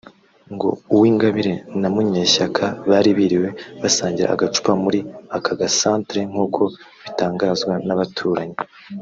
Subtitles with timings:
[0.53, 3.49] ngo Uwingabire na Munyeshyaka bari biriwe
[3.81, 4.99] basangira agacupa muri
[5.37, 6.61] aka gasantire; nk’uko
[7.03, 8.57] bitangazwa n’abaturanyi